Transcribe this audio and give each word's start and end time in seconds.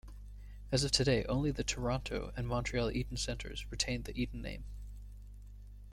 As 0.71 0.83
of 0.83 0.89
today 0.91 1.25
only 1.25 1.51
the 1.51 1.63
Toronto 1.63 2.33
and 2.35 2.47
Montreal 2.47 2.89
Eaton 2.89 3.17
Centres 3.17 3.69
retain 3.69 4.01
the 4.01 4.19
Eaton 4.19 4.41
name. 4.41 4.63